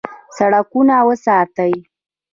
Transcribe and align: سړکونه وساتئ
سړکونه 0.37 0.95
وساتئ 1.07 1.73